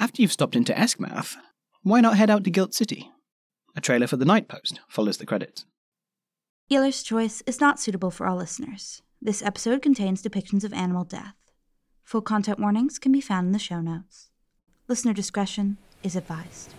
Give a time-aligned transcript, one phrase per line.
[0.00, 1.36] After you've stopped into Eskmouth,
[1.82, 3.10] why not head out to Gilt City?
[3.76, 5.66] A trailer for the Night Post follows the credits.
[6.72, 9.02] Eeler's Choice is not suitable for all listeners.
[9.20, 11.34] This episode contains depictions of animal death.
[12.02, 14.30] Full content warnings can be found in the show notes.
[14.88, 16.72] Listener discretion is advised.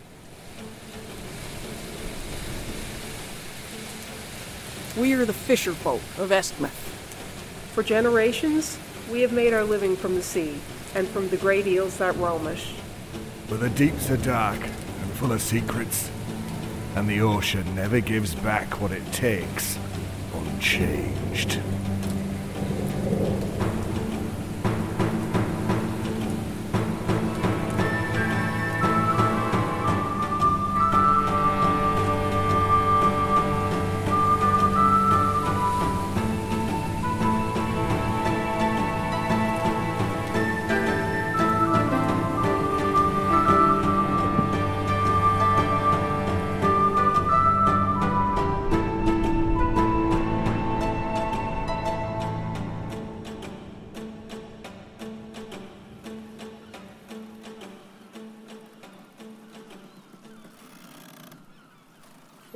[4.98, 6.70] We are the fisher folk of Eskmouth.
[7.76, 8.80] For generations,
[9.12, 10.60] we have made our living from the sea
[10.96, 12.81] and from the great eels that roam us.
[13.52, 16.10] But the deeps are dark and full of secrets,
[16.96, 19.78] and the ocean never gives back what it takes
[20.34, 21.60] unchanged.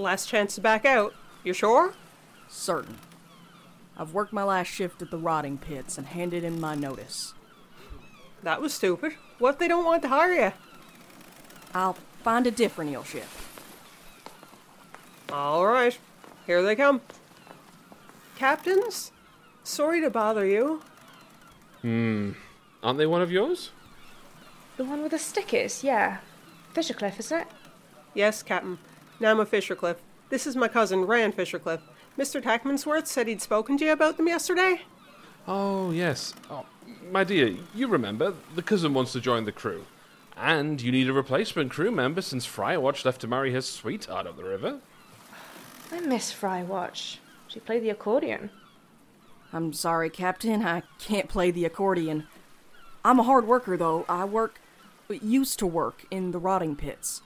[0.05, 1.15] Last chance to back out.
[1.43, 1.95] You sure?
[2.47, 2.99] Certain.
[3.97, 7.33] I've worked my last shift at the rotting pits and handed in my notice.
[8.43, 9.13] That was stupid.
[9.39, 10.51] What if they don't want to hire you?
[11.73, 13.25] I'll find a different eel ship.
[15.33, 15.97] All right,
[16.45, 17.01] here they come.
[18.35, 19.11] Captains,
[19.63, 20.83] sorry to bother you.
[21.81, 22.33] Hmm.
[22.83, 23.71] Aren't they one of yours?
[24.77, 26.19] The one with the stickers, yeah.
[26.75, 27.47] Fishercliff, isn't it?
[28.13, 28.77] Yes, Captain.
[29.19, 29.97] Nama Fishercliff.
[30.29, 31.81] This is my cousin, Rand Fishercliff.
[32.17, 32.41] Mr.
[32.41, 34.81] Tackmansworth said he'd spoken to you about them yesterday.
[35.47, 36.33] Oh, yes.
[36.49, 36.65] Oh,
[37.11, 39.85] my dear, you remember, the cousin wants to join the crew.
[40.37, 44.37] And you need a replacement crew member since Frywatch left to marry his sweetheart up
[44.37, 44.79] the river.
[45.91, 47.17] I miss Frywatch.
[47.47, 48.49] She played the accordion.
[49.53, 52.27] I'm sorry, Captain, I can't play the accordion.
[53.05, 54.03] I'm a hard worker, though.
[54.09, 54.59] I work,
[55.09, 57.21] used to work, in the rotting pits.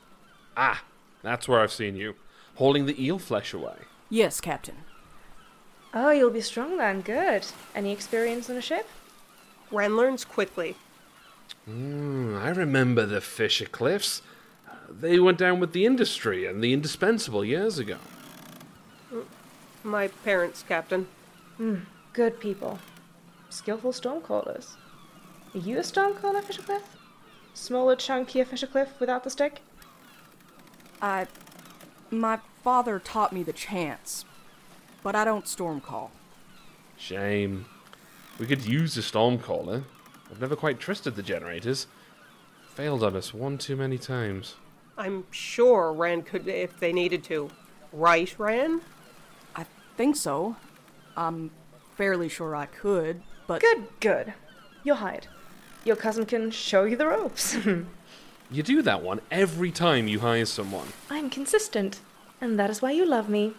[0.55, 0.83] Ah,
[1.21, 2.15] that's where I've seen you,
[2.55, 3.75] holding the eel flesh away.
[4.09, 4.77] Yes, Captain.
[5.93, 7.01] Oh, you'll be strong then.
[7.01, 7.45] Good.
[7.73, 8.87] Any experience on a ship?
[9.71, 10.75] Ren learns quickly.
[11.69, 14.21] Mm, I remember the Fishercliffs.
[14.67, 17.97] Uh, they went down with the industry and the indispensable years ago.
[19.83, 21.07] My parents, Captain.
[21.57, 21.77] Hmm.
[22.13, 22.79] Good people.
[23.49, 24.75] Skillful stormcallers.
[25.55, 26.83] Are you a stormcaller, Fishercliff?
[27.53, 29.61] Smaller, chunkier Fishercliff without the stick?
[31.01, 31.27] I.
[32.11, 34.25] My father taught me the chants,
[35.03, 36.11] but I don't storm call.
[36.97, 37.65] Shame.
[38.39, 39.77] We could use a storm caller.
[39.77, 39.81] Eh?
[40.31, 41.87] I've never quite trusted the generators.
[42.73, 44.55] Failed on us one too many times.
[44.97, 47.49] I'm sure Rand could if they needed to.
[47.91, 48.81] Right, Rand?
[49.55, 49.65] I
[49.97, 50.55] think so.
[51.15, 51.51] I'm
[51.95, 53.61] fairly sure I could, but.
[53.61, 54.33] Good, good.
[54.83, 55.27] You'll hide.
[55.83, 57.57] Your cousin can show you the ropes.
[58.51, 60.87] You do that one every time you hire someone.
[61.09, 61.99] I'm consistent,
[62.41, 63.53] and that is why you love me.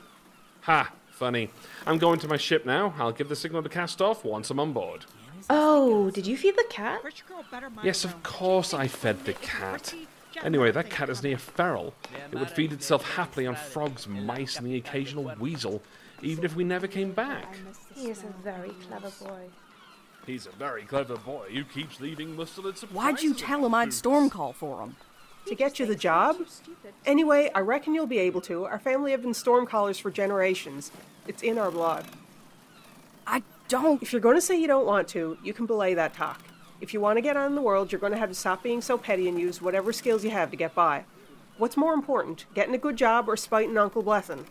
[0.63, 0.93] Ha!
[1.11, 1.51] Funny.
[1.87, 2.95] I'm going to my ship now.
[2.99, 5.05] I'll give the signal to cast off once I'm on board.
[5.51, 7.03] Oh, did you feed the cat?
[7.85, 9.95] Yes, of course I fed the cat.
[10.43, 11.95] Anyway, that cat is near feral.
[12.33, 15.83] It would feed itself happily on frogs, mice, and the occasional weasel,
[16.23, 17.57] even if we never came back.
[17.95, 19.51] He is a very clever boy.
[20.27, 22.97] He's a very clever boy who keeps leaving muscle and surprises.
[22.97, 24.97] Why'd you tell him I'd storm call for him?
[25.47, 26.37] To get you the job?
[27.07, 28.65] Anyway, I reckon you'll be able to.
[28.65, 30.93] Our family have been storm callers for generations.
[31.27, 32.07] It's in our blood.
[33.27, 34.03] I don't.
[34.03, 36.43] If you're going to say you don't want to, you can belay that talk.
[36.81, 38.63] If you want to get on in the world, you're going to have to stop
[38.63, 41.05] being so petty and use whatever skills you have to get by.
[41.59, 44.47] What's more important, getting a good job or spiting Uncle Blessin?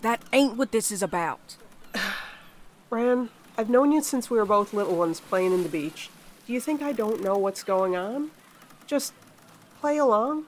[0.00, 1.56] That ain't what this is about.
[2.90, 6.10] Rand, I've known you since we were both little ones playing in the beach.
[6.46, 8.32] Do you think I don't know what's going on?
[8.86, 9.12] Just
[9.80, 10.46] play along.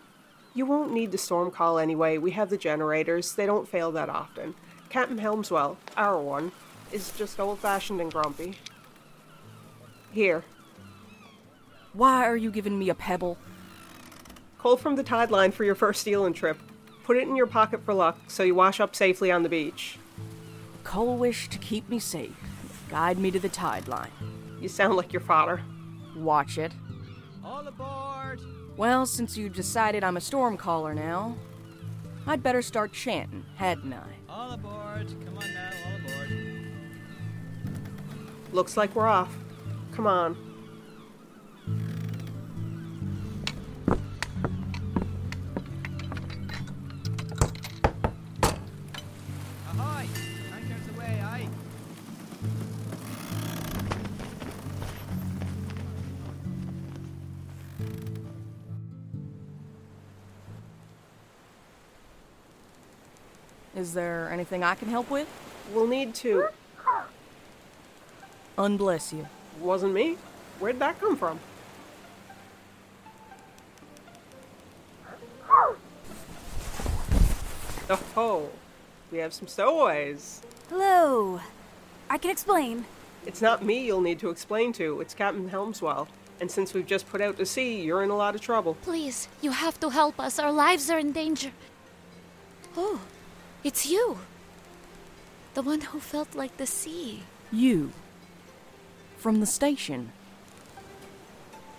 [0.54, 2.19] You won't need the storm call anyway.
[2.19, 3.34] We have the generators.
[3.34, 4.54] They don't fail that often.
[4.88, 6.50] Captain Helmswell, our one,
[6.90, 8.58] is just old fashioned and grumpy.
[10.10, 10.44] Here.
[11.92, 13.38] Why are you giving me a pebble?
[14.58, 16.58] Coal from the tide line for your first eeling trip.
[17.04, 19.96] Put it in your pocket for luck so you wash up safely on the beach.
[20.82, 22.34] Coal wish to keep me safe.
[22.88, 24.10] Guide me to the tide line.
[24.60, 25.60] You sound like your father.
[26.16, 26.72] Watch it.
[27.44, 28.40] All aboard!
[28.76, 31.36] Well, since you've decided I'm a storm caller now,
[32.26, 34.04] I'd better start chanting, hadn't I?
[34.28, 35.14] All aboard!
[35.24, 36.32] Come on now, all aboard.
[38.52, 39.34] Looks like we're off.
[39.92, 40.45] Come on.
[63.76, 65.28] Is there anything I can help with?
[65.75, 66.49] We'll need to.
[68.56, 69.26] Unbless you.
[69.61, 70.17] Wasn't me.
[70.58, 71.38] Where'd that come from?
[78.17, 78.49] Oh,
[79.12, 80.40] we have some stowaways.
[80.70, 81.40] Hello.
[82.08, 82.87] I can explain.
[83.26, 86.08] It's not me you'll need to explain to, it's Captain Helmswell.
[86.40, 88.75] And since we've just put out to sea, you're in a lot of trouble.
[88.82, 90.38] Please, you have to help us.
[90.38, 91.50] Our lives are in danger.
[92.76, 93.00] Oh,
[93.66, 94.18] it's you.
[95.54, 97.24] The one who felt like the sea.
[97.50, 97.90] You.
[99.16, 100.12] From the station.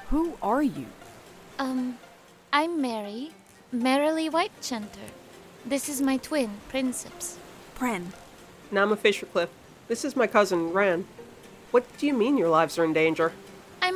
[0.09, 0.87] Who are you?
[1.57, 1.97] Um,
[2.51, 3.31] I'm Mary,
[3.71, 5.11] Merrily Whitechanter.
[5.65, 7.37] This is my twin, Princeps.
[7.79, 8.07] Pren.
[8.69, 9.47] Nama Fishercliff.
[9.87, 11.07] This is my cousin, Ran.
[11.71, 13.31] What do you mean your lives are in danger?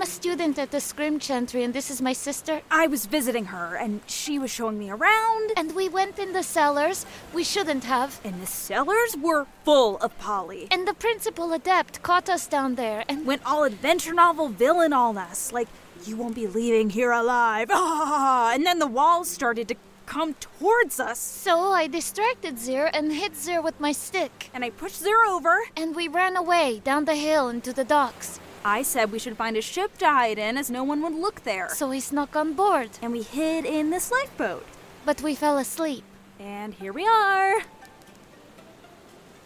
[0.02, 2.62] I'm a student at the Scrim Chantry, and this is my sister.
[2.72, 5.52] I was visiting her, and she was showing me around.
[5.56, 7.06] And we went in the cellars.
[7.36, 8.20] We shouldn't have.
[8.24, 10.68] And the cellars were full of Polly.
[10.72, 15.20] And the principal adept caught us down there, and Went all adventure novel villain on
[15.20, 15.54] us.
[15.54, 15.68] Like,
[16.04, 17.68] you won't be leaving here alive.
[17.72, 18.50] Ah!
[18.56, 19.76] And then the walls started to
[20.08, 21.20] come towards us.
[21.20, 24.50] so I distracted Zir and hit Zir with my stick.
[24.52, 25.60] And I pushed Zero over.
[25.78, 28.40] And we ran away down the hill into the docks.
[28.64, 31.42] I said we should find a ship to hide in as no one would look
[31.44, 31.70] there.
[31.70, 34.66] So we snuck on board, And we hid in this lifeboat.
[35.06, 36.04] but we fell asleep.
[36.40, 37.62] And here we are.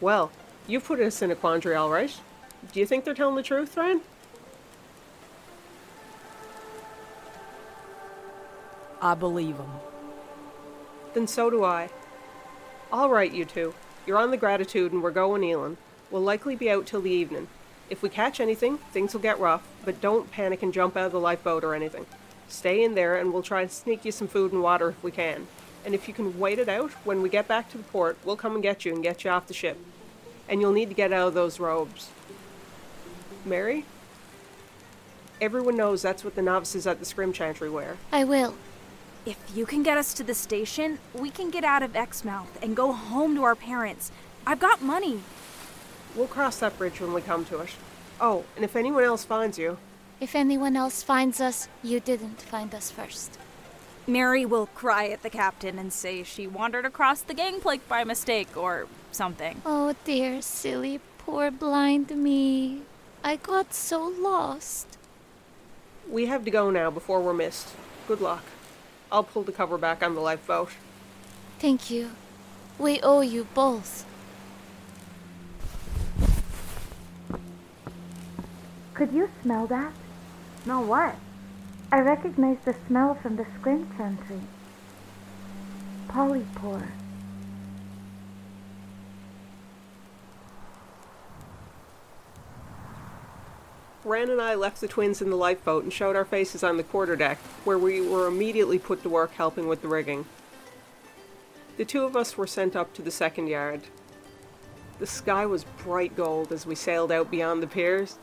[0.02, 0.32] Well,
[0.68, 2.14] you've put us in a quandary, all right.
[2.74, 4.02] Do you think they're telling the truth, Ryan?
[9.02, 9.72] I believe them.
[11.14, 11.90] Then so do I.
[12.92, 13.74] All right, you two.
[14.06, 15.78] You're on the gratitude and we're going eeling.
[16.12, 17.48] We'll likely be out till the evening.
[17.90, 21.12] If we catch anything, things will get rough, but don't panic and jump out of
[21.12, 22.06] the lifeboat or anything.
[22.48, 25.12] Stay in there and we'll try and sneak you some food and water if we
[25.12, 25.48] can.
[25.86, 28.36] And if you can wait it out, when we get back to the port, we'll
[28.36, 29.78] come and get you and get you off the ship.
[30.50, 32.10] And you'll need to get out of those robes.
[33.46, 33.86] Mary?
[35.40, 37.98] Everyone knows that's what the novices at the Scrim Chantry wear.
[38.12, 38.56] I will.
[39.26, 42.76] If you can get us to the station, we can get out of Eskmouth and
[42.76, 44.12] go home to our parents.
[44.48, 45.22] I've got money.
[46.16, 47.70] We'll cross that bridge when we come to it.
[48.22, 49.78] Oh, and if anyone else finds you,
[50.22, 53.38] If anyone else finds us, you didn't find us first.
[54.08, 58.56] Mary will cry at the captain and say she wandered across the gangplank by mistake
[58.56, 59.62] or something.
[59.66, 62.84] Oh dear, silly, poor blind me.
[63.24, 64.98] I got so lost.
[66.10, 67.70] we have to go now before we're missed.
[68.08, 68.44] Good luck.
[69.12, 70.70] I'll pull the cover back on the lifeboat.
[71.60, 72.12] Thank you.
[72.80, 74.06] We owe you both.
[78.96, 79.92] Could you smell that?
[80.64, 81.16] Smell what?
[81.92, 84.40] I recognize the smell from the scrim chantry.
[86.08, 86.88] Polypore.
[94.06, 96.84] Rand and I left the twins in the lifeboat and showed our faces on the
[96.84, 100.26] quarterdeck, where we were immediately put to work helping with the rigging.
[101.76, 103.82] The two of us were sent up to the second yard.
[105.00, 108.18] The sky was bright gold as we sailed out beyond the piers.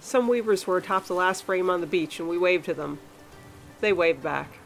[0.00, 2.98] Some weavers were atop the last frame on the beach, and we waved to them.
[3.80, 4.58] They waved back.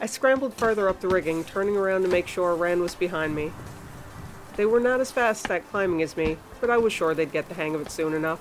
[0.00, 3.52] I scrambled further up the rigging, turning around to make sure Rand was behind me.
[4.56, 7.48] They were not as fast at climbing as me, but I was sure they'd get
[7.48, 8.40] the hang of it soon enough.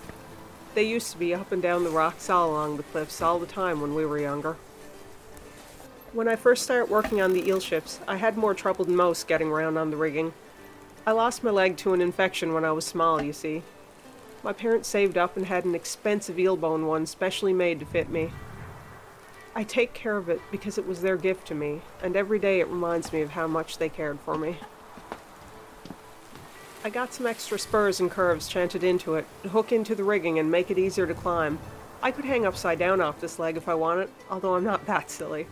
[0.74, 3.46] They used to be up and down the rocks all along the cliffs all the
[3.46, 4.56] time when we were younger.
[6.14, 9.28] When I first started working on the eel ships, I had more trouble than most
[9.28, 10.34] getting around on the rigging.
[11.06, 13.64] I lost my leg to an infection when I was small, you see.
[14.42, 18.10] My parents saved up and had an expensive eel bone one specially made to fit
[18.10, 18.32] me.
[19.54, 22.62] I take care of it because it was their gift to me, and every day
[22.62, 24.58] it reminds me of how much they cared for me.
[26.82, 30.40] I got some extra spurs and curves chanted into it to hook into the rigging
[30.40, 31.60] and make it easier to climb.
[32.02, 35.12] I could hang upside down off this leg if I wanted, although I'm not that
[35.12, 35.48] silly.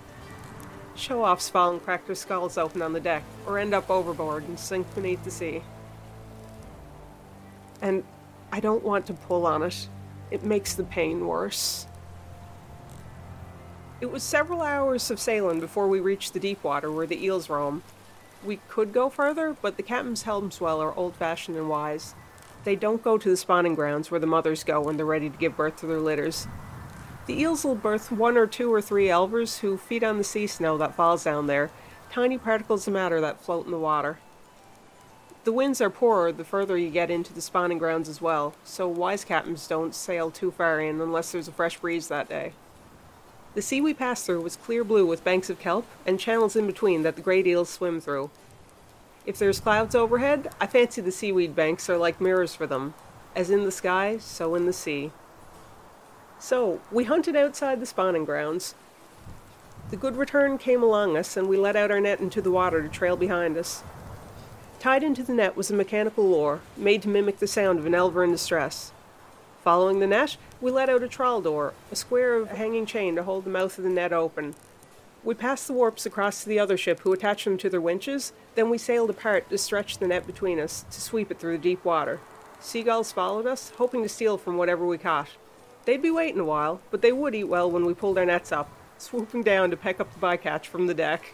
[0.95, 4.47] Show offs fall and crack their skulls open on the deck, or end up overboard
[4.47, 5.63] and sink beneath the sea.
[7.81, 8.05] And
[8.51, 9.89] I don't want to pull on it.
[10.31, 11.87] It makes the pain worse.
[13.99, 17.49] It was several hours of sailing before we reached the deep water where the eels
[17.49, 17.83] roam.
[18.45, 22.13] We could go further, but the captain's Helmswell are old fashioned and wise.
[22.63, 25.37] They don't go to the spawning grounds where the mothers go when they're ready to
[25.37, 26.47] give birth to their litters.
[27.25, 30.47] The eels will birth one or two or three elvers who feed on the sea
[30.47, 31.71] snow that falls down there,
[32.11, 34.19] tiny particles of matter that float in the water.
[35.47, 38.85] The winds are poorer the further you get into the spawning grounds as well, so
[38.85, 42.51] wise captains don't sail too far in unless there's a fresh breeze that day.
[43.55, 46.67] The sea we passed through was clear blue with banks of kelp and channels in
[46.67, 48.29] between that the great eels swim through.
[49.25, 52.93] If there's clouds overhead, I fancy the seaweed banks are like mirrors for them.
[53.33, 55.13] As in the sky, so in the sea.
[56.39, 58.75] So, we hunted outside the spawning grounds.
[59.91, 62.81] The good return came along us, and we let out our net into the water
[62.81, 63.81] to trail behind us.
[64.87, 67.91] Tied into the net was a mechanical lure, made to mimic the sound of an
[67.91, 68.93] elver in distress.
[69.61, 73.23] Following the net, we let out a trawl door, a square of hanging chain to
[73.23, 74.55] hold the mouth of the net open.
[75.25, 78.31] We passed the warps across to the other ship, who attached them to their winches,
[78.55, 81.63] then we sailed apart to stretch the net between us, to sweep it through the
[81.63, 82.21] deep water.
[82.61, 85.31] Seagulls followed us, hoping to steal from whatever we caught.
[85.83, 88.53] They'd be waiting a while, but they would eat well when we pulled our nets
[88.53, 91.33] up, swooping down to peck up the bycatch from the deck.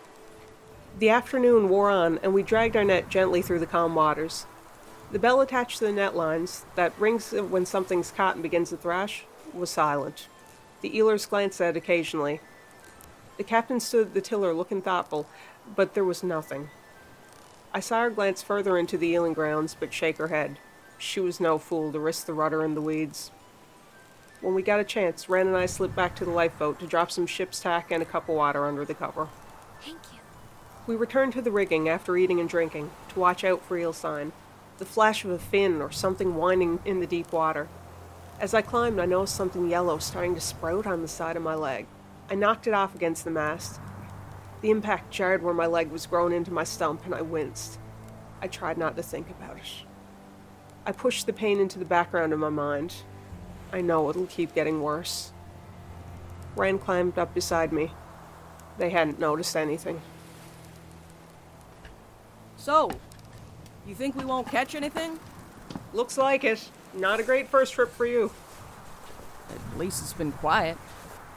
[0.99, 4.45] The afternoon wore on, and we dragged our net gently through the calm waters.
[5.11, 8.77] The bell attached to the net lines, that rings when something's caught and begins to
[8.77, 10.27] thrash, was silent.
[10.81, 12.41] The eelers glanced at it occasionally.
[13.37, 15.27] The captain stood at the tiller looking thoughtful,
[15.75, 16.69] but there was nothing.
[17.73, 20.59] I saw her glance further into the eeling grounds, but shake her head.
[20.99, 23.31] She was no fool to risk the rudder in the weeds.
[24.41, 27.11] When we got a chance, Rand and I slipped back to the lifeboat to drop
[27.11, 29.27] some ship's tack and a cup of water under the cover.
[29.81, 30.19] Thank you.
[30.85, 34.33] We returned to the rigging after eating and drinking to watch out for eel sign,
[34.79, 37.69] the flash of a fin or something winding in the deep water.
[38.37, 41.55] As I climbed, I noticed something yellow starting to sprout on the side of my
[41.55, 41.85] leg.
[42.29, 43.79] I knocked it off against the mast.
[44.59, 47.79] The impact jarred where my leg was grown into my stump, and I winced.
[48.41, 49.85] I tried not to think about it.
[50.85, 52.95] I pushed the pain into the background of my mind.
[53.71, 55.31] I know it'll keep getting worse.
[56.57, 57.91] Rand climbed up beside me.
[58.77, 60.01] They hadn't noticed anything.
[62.63, 62.89] So,
[63.85, 65.19] you think we won't catch anything?
[65.91, 66.69] Looks like it.
[66.93, 68.31] Not a great first trip for you.
[69.49, 70.77] At least it's been quiet.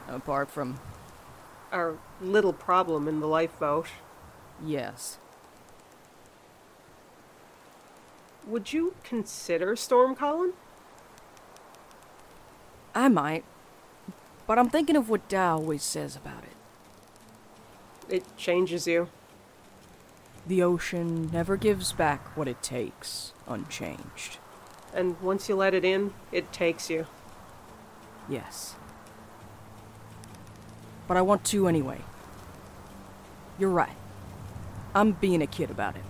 [0.07, 0.79] Apart from.
[1.69, 3.87] Our little problem in the lifeboat.
[4.65, 5.17] Yes.
[8.47, 10.53] Would you consider storm calling?
[12.95, 13.43] I might.
[14.47, 18.15] But I'm thinking of what Dow always says about it.
[18.15, 19.09] It changes you.
[20.47, 24.37] The ocean never gives back what it takes, unchanged.
[24.93, 27.05] And once you let it in, it takes you.
[28.29, 28.75] Yes.
[31.05, 31.99] But I want to anyway.
[33.59, 33.95] You're right.
[34.95, 36.03] I'm being a kid about it.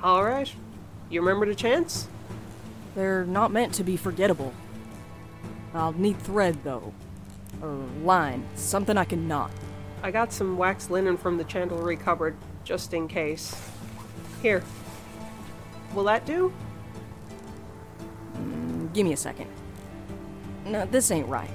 [0.00, 0.52] All right.
[1.10, 2.06] You remember the chance?
[2.94, 4.52] They're not meant to be forgettable.
[5.74, 6.94] I'll need thread, though.
[7.60, 9.50] Or line, something I can knot.
[10.04, 13.70] I got some wax linen from the chandlery cupboard, just in case.
[14.42, 14.62] Here.
[15.94, 16.52] Will that do?
[18.36, 19.48] Mm, give me a second.
[20.66, 21.48] No, this ain't right.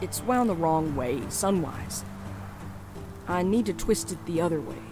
[0.00, 2.02] It's wound the wrong way, sunwise.
[3.28, 4.82] I need to twist it the other way.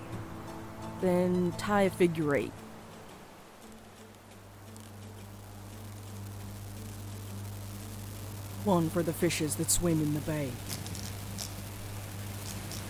[1.01, 2.53] Then tie a figure eight.
[8.63, 10.53] One for the fishes that swim in the bay.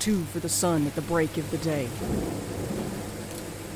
[0.01, 1.87] Two for the sun at the break of the day.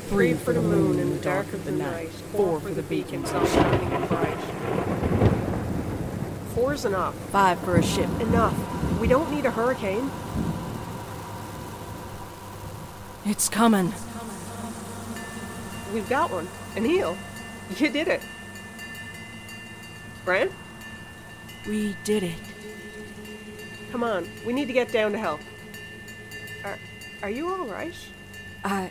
[0.08, 2.08] Three for the moon in the dark of the night.
[2.32, 4.38] Four for the beacons all shining and bright.
[6.54, 7.14] Four's enough.
[7.28, 8.08] Five for a ship.
[8.20, 8.56] Enough.
[8.98, 10.10] We don't need a hurricane.
[13.26, 13.92] It's coming.
[15.92, 16.48] We've got one.
[16.74, 17.18] An eel.
[17.76, 18.22] You did it.
[20.24, 20.50] Bran?
[21.68, 22.38] We did it.
[23.92, 24.26] Come on.
[24.46, 25.40] We need to get down to help.
[27.24, 27.94] Are, are you all right?
[28.66, 28.90] I.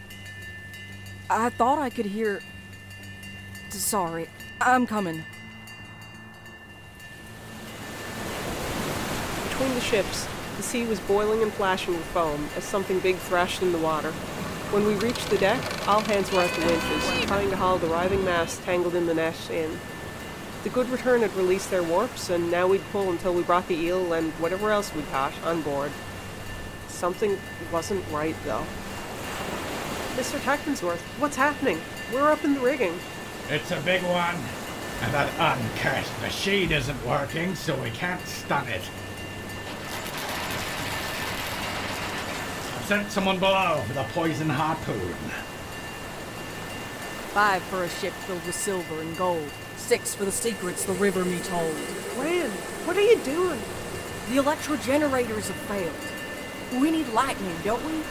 [1.29, 2.41] I thought I could hear.
[3.69, 4.27] Sorry.
[4.59, 5.23] I'm coming.
[9.49, 13.61] Between the ships, the sea was boiling and flashing with foam as something big thrashed
[13.61, 14.11] in the water.
[14.71, 17.85] When we reached the deck, all hands were at the winches, trying to haul the
[17.85, 19.79] writhing mass tangled in the net in.
[20.63, 23.75] The Good Return had released their warps, and now we'd pull until we brought the
[23.75, 25.91] eel and whatever else we caught on board.
[27.03, 27.37] Something
[27.69, 28.63] wasn't right, though.
[30.15, 30.39] Mr.
[30.39, 31.81] Tackmansworth, what's happening?
[32.13, 32.97] We're up in the rigging.
[33.49, 34.37] It's a big one.
[35.01, 38.83] And that uncursed machine isn't working, so we can't stun it.
[42.73, 45.17] I've sent someone below with a poison harpoon.
[47.33, 49.49] Five for a ship filled with silver and gold.
[49.75, 51.75] Six for the secrets the river me told.
[52.17, 52.53] Rand,
[52.85, 53.59] what are you doing?
[54.29, 56.12] The electro generators have failed.
[56.79, 58.01] We need lightning, don't we?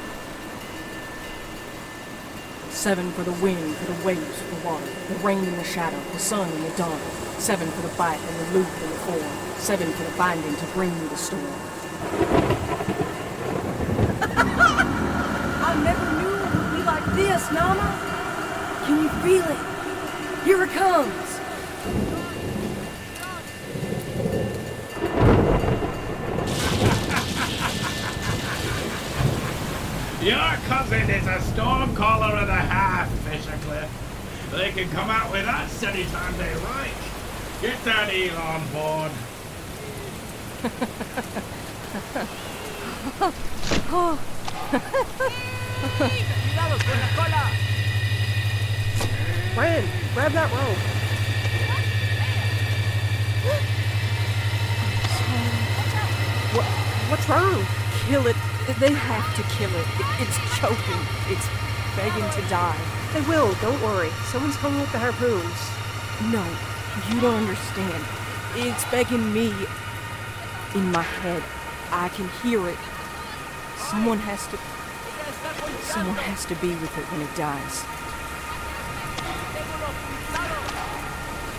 [2.71, 5.99] Seven for the wind, for the waves, for the water, the rain in the shadow,
[6.13, 7.01] the sun in the dawn.
[7.39, 9.59] Seven for the bite and the loop and the form.
[9.59, 11.43] Seven for the binding to bring me the storm.
[15.65, 17.51] I never knew it would be like this.
[17.51, 17.89] Nama?
[18.87, 19.59] Can you feel it?
[20.45, 21.32] Here it comes!
[30.93, 33.89] Cousin is a stormcaller and a half, Fishercliff.
[34.51, 36.91] They can come out with us anytime they like.
[37.63, 39.11] Get that eel on board.
[49.55, 50.79] Bran, grab that rope.
[56.53, 56.67] What,
[57.09, 57.82] what's wrong?
[58.09, 58.37] Kill it.
[58.79, 59.87] They have to kill it.
[60.01, 61.03] It- It's choking.
[61.29, 61.47] It's
[61.97, 62.79] begging to die.
[63.13, 64.11] They will, don't worry.
[64.31, 65.59] Someone's coming with the harpoons.
[66.31, 66.45] No,
[67.09, 68.03] you don't understand.
[68.57, 69.53] It's begging me.
[70.75, 71.43] In my head,
[71.91, 72.79] I can hear it.
[73.91, 74.57] Someone has to.
[75.83, 77.83] Someone has to be with it when it dies.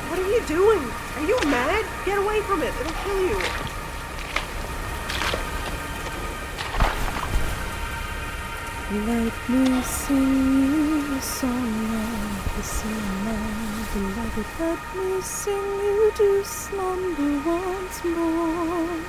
[0.10, 0.84] What are you doing?
[1.18, 1.86] Are you mad?
[2.06, 2.74] Get away from it.
[2.82, 3.40] It'll kill you.
[8.94, 13.42] Let me sing you a song of the summer,
[13.92, 14.46] beloved.
[14.60, 19.00] Let me sing you to slumber once more.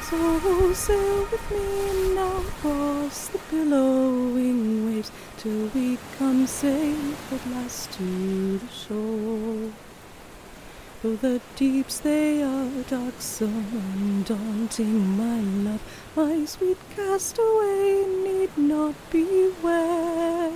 [0.00, 7.90] So sail with me now across the billowing waves till we come safe at last
[7.94, 9.72] to the shore.
[11.04, 15.82] Though the deeps they are darksome and daunting, my love,
[16.16, 20.50] my sweet castaway need not beware.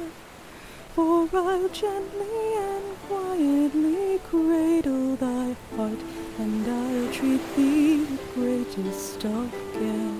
[0.94, 6.00] For I'll gently and quietly cradle thy heart,
[6.38, 10.17] and I'll treat thee with greatest of care.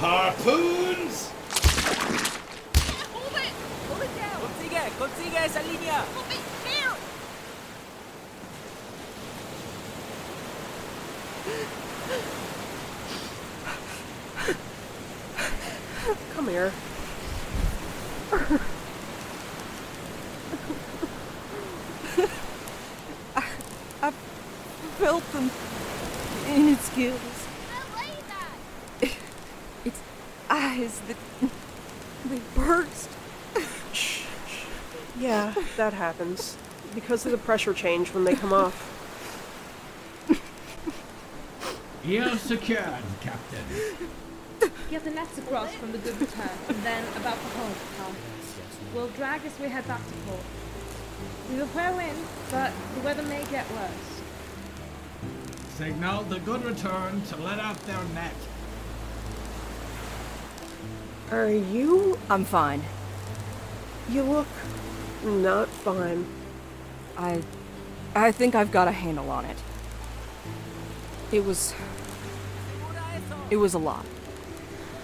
[0.00, 1.28] Harpoons!
[4.40, 6.04] Consigue, consigue esa línea.
[16.34, 16.72] Come here.
[24.02, 24.10] I
[24.96, 25.50] felt them
[26.48, 27.20] in its gills.
[29.82, 29.98] Its
[30.50, 31.16] eyes that
[32.26, 33.08] they burst.
[35.18, 36.56] Yeah, that happens.
[36.94, 38.74] Because of the pressure change when they come off.
[42.04, 44.08] Eel secured, Captain.
[44.90, 48.16] Get the nets across from the good return, and then about the hold, Tom.
[48.94, 50.40] We'll drag as we head back to port.
[51.50, 52.18] We have fair wind,
[52.50, 54.22] but the weather may get worse.
[55.76, 58.34] Signal the good return to let out their net.
[61.30, 62.18] Are you.
[62.28, 62.82] I'm fine.
[64.08, 64.48] You look.
[65.24, 66.26] Not fine.
[67.16, 67.42] I.
[68.14, 69.56] I think I've got a handle on it.
[71.32, 71.74] It was.
[73.50, 74.04] It was a lot.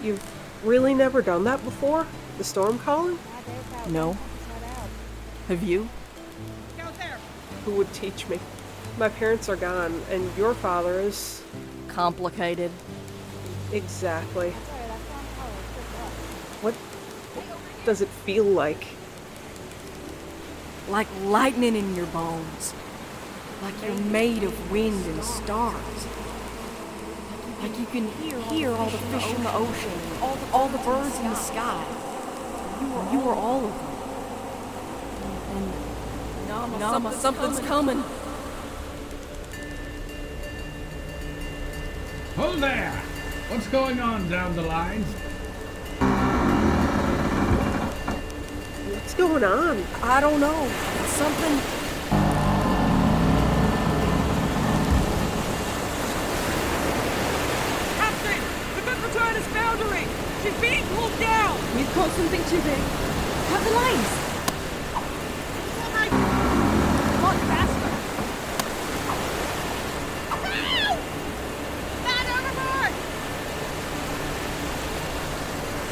[0.03, 0.23] You've
[0.65, 2.07] really never done that before?
[2.39, 3.19] The storm calling?
[3.89, 4.17] No?
[5.49, 5.89] Have you?
[7.65, 8.39] Who would teach me?
[8.99, 11.43] My parents are gone, and your father is.
[11.89, 12.71] Complicated.
[13.73, 14.51] Exactly.
[16.63, 16.75] What
[17.85, 18.87] does it feel like?
[20.88, 22.75] Like lightning in your bones.
[23.62, 26.07] Like you're made of wind and stars.
[27.61, 28.09] Like you can
[28.51, 31.85] hear all the fish in the ocean, all the, all the birds in the sky.
[33.12, 33.96] You are all of them.
[35.57, 38.05] And Nama, something's coming.
[42.37, 42.92] Hold there!
[43.49, 45.07] What's going on down the lines?
[49.07, 49.85] What's going on?
[50.03, 50.69] I don't know.
[51.14, 51.61] Something.
[57.95, 58.40] Captain,
[58.75, 60.09] the good return is foundering.
[60.42, 61.57] She's being pulled down.
[61.77, 62.83] We've caught something too big.
[63.47, 64.11] Cut the lines.
[67.14, 67.92] Come on, faster.
[72.03, 72.92] Man overboard!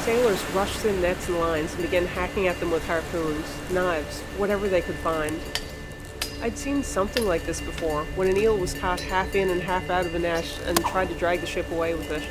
[0.04, 4.68] Sailors rushed their nets and lines and began hacking at them with harpoons, knives, whatever
[4.68, 5.40] they could find.
[6.42, 9.88] I'd seen something like this before, when an eel was caught half in and half
[9.88, 12.22] out of a net and tried to drag the ship away with it.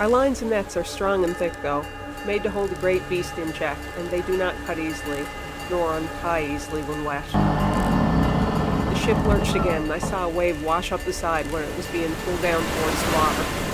[0.00, 1.86] Our lines and nets are strong and thick, though,
[2.26, 5.24] made to hold a great beast in check, and they do not cut easily,
[5.70, 7.30] nor untie easily when wet.
[7.32, 11.76] The ship lurched again, and I saw a wave wash up the side when it
[11.76, 13.65] was being pulled down towards the water.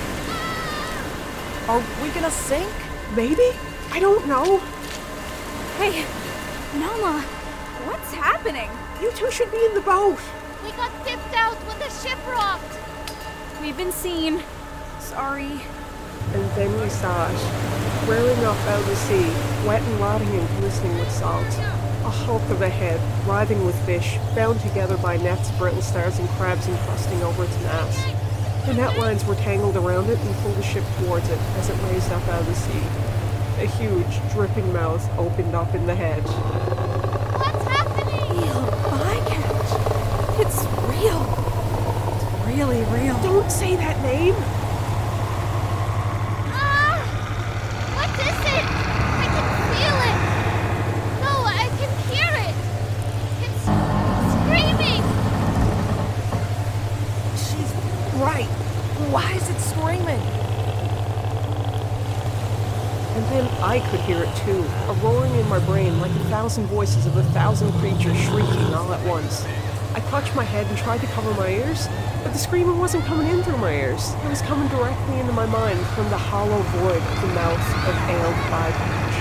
[1.68, 2.72] Are we gonna sink?
[3.14, 3.52] Maybe?
[3.92, 4.58] I don't know.
[5.78, 6.04] Hey,
[6.74, 7.20] Nama,
[7.86, 8.68] what's happening?
[9.00, 10.18] You two should be in the boat.
[10.64, 12.78] We got tipped out when the ship rocked.
[13.60, 14.42] We've been seen.
[14.98, 15.60] Sorry.
[16.34, 19.26] And then we saw it, rearing off out of the sea,
[19.64, 21.46] wet and rotting and glistening with salt.
[21.46, 26.28] A hulk of a head, writhing with fish, bound together by nets, brittle stars, and
[26.30, 28.21] crabs encrusting over its mast.
[28.66, 31.76] The net lines were tangled around it and pulled the ship towards it as it
[31.90, 32.82] raised up out of the sea.
[33.58, 36.22] A huge, dripping mouth opened up in the head.
[36.22, 38.36] What's happening?
[38.36, 39.72] Eel bycatch.
[40.40, 41.22] It's real.
[42.14, 43.18] It's really real.
[43.22, 44.34] Don't say that name!
[46.54, 47.02] Ah!
[47.96, 48.64] What is it?
[49.18, 50.16] I can feel it.
[51.20, 52.54] No, I can hear it.
[53.44, 53.64] It's
[54.32, 55.02] screaming.
[57.36, 57.72] She's
[58.20, 58.50] right.
[59.12, 60.22] Why is it screaming?
[63.14, 66.68] And then I could hear it too, a roaring in my brain like a thousand
[66.68, 69.42] voices of a thousand creatures shrieking all at once.
[69.94, 71.88] I clutched my head and tried to cover my ears,
[72.22, 74.12] but the screaming wasn't coming in through my ears.
[74.22, 77.94] It was coming directly into my mind from the hollow void of the mouth of
[78.04, 79.16] Ailed Bycatch.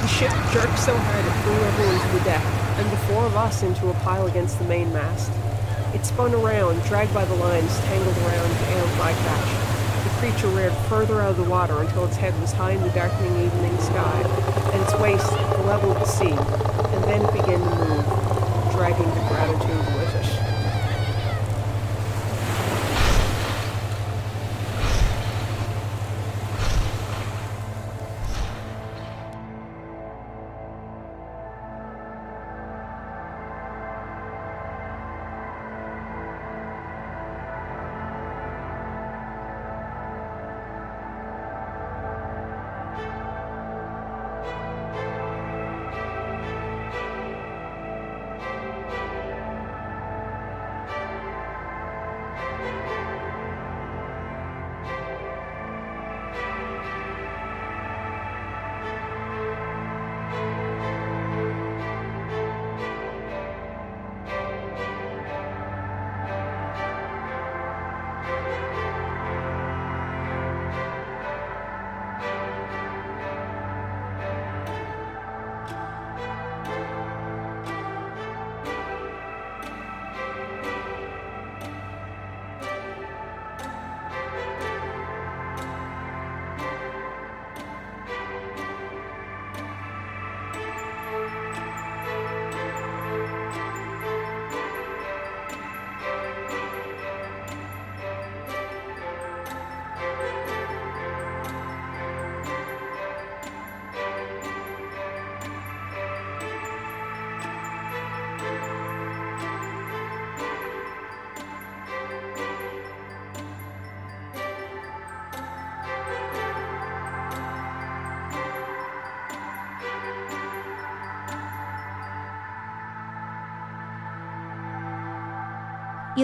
[0.00, 2.44] The ship jerked so hard it threw everyone to the deck,
[2.80, 5.30] and the four of us into a pile against the mainmast.
[5.92, 9.65] It spun around, dragged by the lines tangled around Ailed Bycatch.
[10.18, 13.36] Creature reared further out of the water until its head was high in the darkening
[13.44, 14.22] evening sky,
[14.72, 15.30] and its waist
[15.66, 19.65] level of the sea, and then it began to move, dragging the gratitude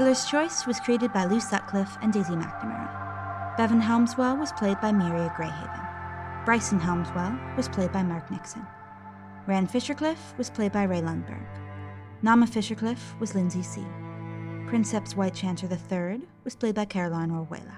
[0.03, 3.57] Eeler's Choice was created by Lou Sutcliffe and Daisy McNamara.
[3.57, 6.45] Bevan Helmswell was played by Miria Greyhaven.
[6.45, 8.67] Bryson Helmswell was played by Mark Nixon.
[9.47, 11.47] Rand Fishercliff was played by Rae Lundberg.
[12.21, 13.87] Nama Fishercliff was Lindsey C.
[14.67, 17.77] Princeps White Chanter III was played by Caroline Orejuela.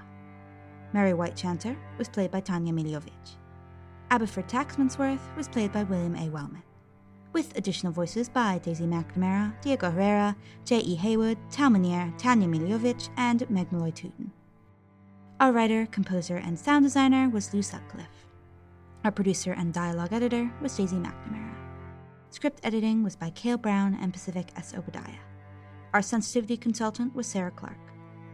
[0.95, 3.37] Mary White Chanter was played by Tanja Milojevic.
[4.11, 6.31] Aberford Taxmansworth was played by William A.
[6.31, 6.63] Wellman
[7.35, 10.94] with additional voices by Daisy McNamara, Diego Herrera, J.E.
[10.94, 14.31] Haywood, Tal Minear, Tanja Milojevic, and Meg Molly Tuten.
[15.40, 18.29] Our writer, composer, and sound designer was Lou Sutcliffe.
[19.05, 21.55] Our producer and dialogue editor was Daisy McNamara.
[22.31, 24.73] Script editing was by Cale Brown and Pacific S.
[24.73, 25.20] Obadiah.
[25.92, 27.79] Our sensitivity consultant was Sarah Clark.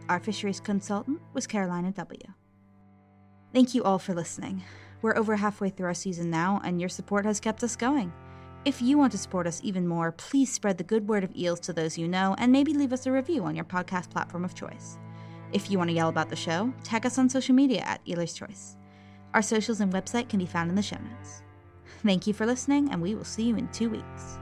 [0.09, 2.21] Our fisheries consultant was Carolina W.
[3.53, 4.63] Thank you all for listening.
[5.01, 8.13] We're over halfway through our season now, and your support has kept us going.
[8.63, 11.59] If you want to support us even more, please spread the good word of eels
[11.61, 14.53] to those you know and maybe leave us a review on your podcast platform of
[14.53, 14.99] choice.
[15.51, 18.33] If you want to yell about the show, tag us on social media at Eeler's
[18.33, 18.77] Choice.
[19.33, 21.41] Our socials and website can be found in the show notes.
[22.03, 24.37] Thank you for listening, and we will see you in two weeks.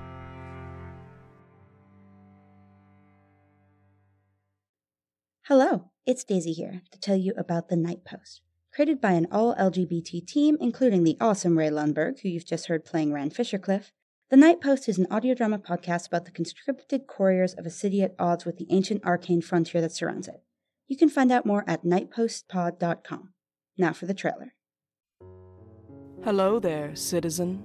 [5.44, 8.42] Hello, it's Daisy here to tell you about The Night Post.
[8.74, 12.86] Created by an all LGBT team, including the awesome Rae Lundberg, who you've just heard
[12.86, 13.92] playing Rand Fishercliff,
[14.30, 18.04] The Night Post is an audio drama podcast about the conscripted couriers of a city
[18.04, 20.44] at odds with the ancient arcane frontier that surrounds it.
[20.88, 23.34] You can find out more at nightpostpod.com.
[23.76, 24.54] Now for the trailer.
[26.24, 27.63] Hello there, citizen.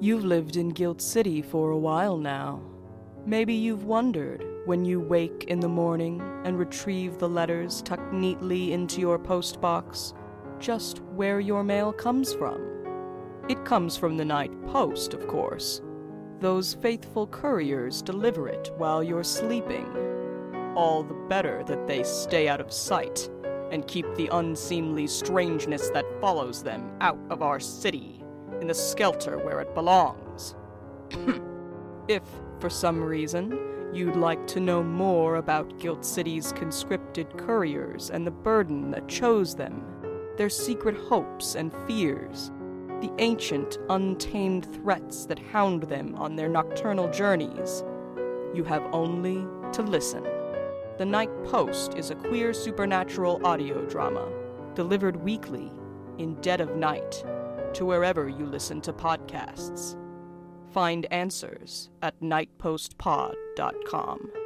[0.00, 2.60] You've lived in Guild City for a while now.
[3.24, 8.72] Maybe you've wondered when you wake in the morning and retrieve the letters tucked neatly
[8.72, 10.12] into your postbox
[10.58, 12.66] just where your mail comes from.
[13.48, 15.80] It comes from the night post, of course.
[16.40, 19.86] Those faithful couriers deliver it while you're sleeping.
[20.74, 23.28] All the better that they stay out of sight
[23.70, 28.24] and keep the unseemly strangeness that follows them out of our city,
[28.58, 30.54] in the skelter where it belongs.
[32.08, 32.22] if,
[32.58, 33.58] for some reason,
[33.92, 39.54] you'd like to know more about Guild City's conscripted couriers and the burden that chose
[39.54, 39.84] them,
[40.38, 42.50] their secret hopes and fears,
[43.00, 47.82] the ancient, untamed threats that hound them on their nocturnal journeys,
[48.54, 50.22] you have only to listen.
[50.98, 54.30] The Night Post is a queer supernatural audio drama,
[54.74, 55.72] delivered weekly,
[56.18, 57.24] in dead of night,
[57.74, 59.96] to wherever you listen to podcasts.
[60.70, 64.39] Find answers at nightpostpod.com.